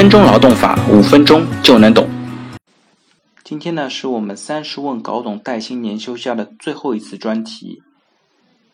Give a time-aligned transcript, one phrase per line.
[0.00, 2.08] 分钟劳动法，五分钟就能懂。
[3.44, 7.82] 今天呢，是我们三十问搞懂带薪年休假的最后一次专题。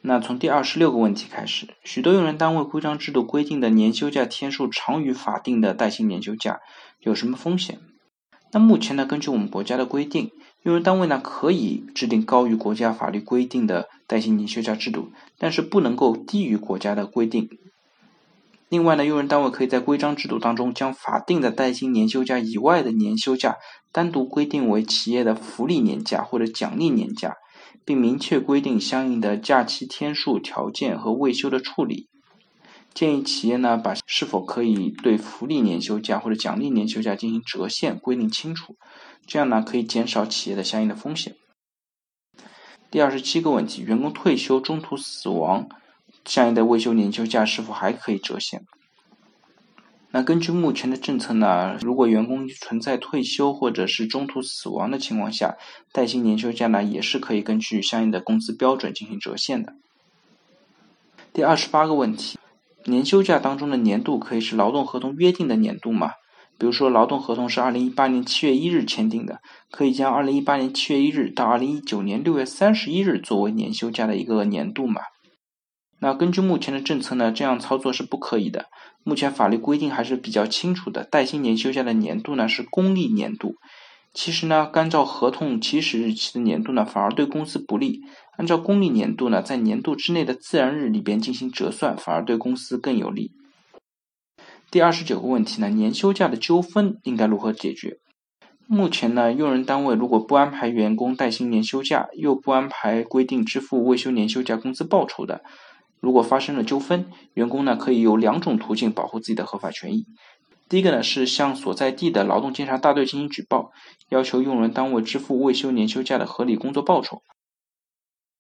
[0.03, 6.61] 那从第二十六个问题开始，许多用人单位规章制度规定的年休假天数长于法定的带薪年休假，
[7.01, 7.81] 有什么风险？
[8.53, 10.31] 那目前呢，根据我们国家的规定，
[10.63, 17.49] 用人单位呢可以制定高于国家法律规定的带薪年休假制度，但是不能够低于国家的规定。
[18.69, 23.59] 另外呢，用人单位可以在规章制度当中将法定的带薪年休假以外的年休假
[23.93, 27.37] 单独规定为企业的福利年假或者奖励年假，
[27.85, 32.09] 并明确规定相应的假期天数、条件和未休的处理。
[32.93, 38.75] 建议企业呢把是否可以对福利年休假或者奖励年休假进行折现规定清楚，
[39.27, 41.37] 这样呢可以减少企业的相应的风险。
[42.91, 45.69] 第二十七个问题，员工退休中途死亡。
[46.27, 48.67] 相应的未休年休假是否还可以折现？
[50.11, 55.57] 那根据目前的政策呢，如果员工存在退休或者是中途死亡的情况下，
[55.93, 59.75] 带薪年休假呢也是可以根据相应的工资标准进行折现的。
[61.33, 62.39] 第二十八个问题，
[62.85, 66.13] 年休假当中的年度可以是劳动合同约定的年度吗？
[66.59, 75.03] 比如说劳动合同是二零一八年七月一日签订的，可以将二零一八年七月一日到二零一九年六月三十一日作为年休假的一个年度嘛？
[75.99, 78.67] 那根据目前的政策呢，这样操作是不可以的。
[79.03, 83.57] 目前法律规定还是比较清楚的，带薪年休假的年度呢是公历年度。
[84.13, 88.01] 其实呢，按照合同起始日期的年度呢，反而对公司不利。
[88.37, 93.33] 按照公历年度呢，在年度之内的自然日里边进行折算，反而对公司更有利。
[94.71, 97.99] 第二十九个问题呢，年休假的纠纷应该如何解决？
[98.67, 105.43] 目前呢，用人单位如果不安排员工带薪年休假，又不安排规定支付未休年休假工资报酬的。
[106.07, 110.07] 如果发生了纠纷，员工呢可以有两种途径保护自己的合法权益。
[110.69, 113.73] 第一个呢是向所在地的劳动监察大队进行举报，
[114.11, 117.23] 要求用人单位支付未休年休假的合理工作报酬。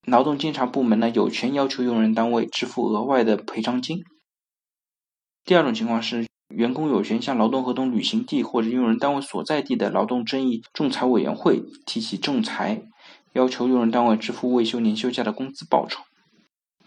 [0.06, 4.04] 劳动监察部门呢有权要求用人单位支付额外的赔偿金。
[5.44, 12.84] 第二种情况是，员工有权向劳动合同履行地或者用人单位所在地的劳动争议仲裁委员会提起仲裁，
[13.32, 16.04] 要求用人单位支付未休年休假的工资报酬。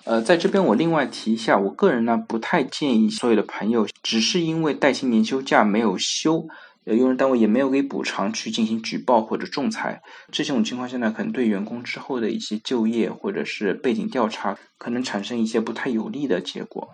[0.06, 6.48] 呃，在这边我另外提一下，我个人呢不太建议所有的朋友，只是因为带薪年休假没有休，
[6.86, 10.02] 呃，用人单位也没有给补偿，去进行举报或者仲裁，
[10.32, 16.90] 这种情况下呢，可能对员工之后的一些就业或者是背景调查，可能产生一些不太有利的结果。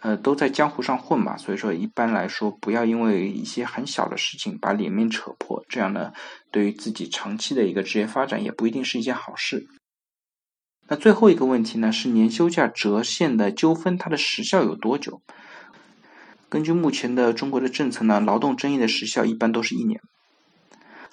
[0.00, 6.12] 呃，都在江湖上混嘛，所以说一般来说，不要因为一些很小的事情把脸面扯破，这样呢，
[6.50, 9.66] 对于自己长期的一个职业发展也不一定是一件好事。
[10.90, 15.22] 那最后一个问题呢，是年休假折现的纠纷，它的时效有多久？
[16.48, 20.00] 根据目前的中国的政策呢，劳动争议的时效一般都是一年。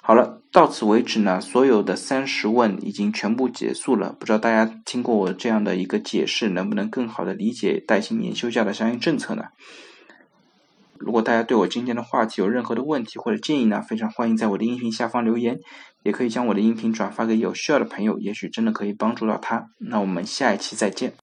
[0.00, 4.12] 好了，到此为止呢，所有的三十问已经全部结束了。
[4.18, 9.44] 不知道大家听过我这样的一个解释，能不能更好的理解带薪年休假的相应政策呢？
[10.98, 15.58] 如果大家对我今天的话题有任何的问题或者建议呢，非常欢迎在我的音频下方留言，
[16.02, 19.70] 也可以将我的音频转发给有需要的朋友，也许真的可以帮助到他。
[19.78, 21.14] 那我们下一期再见。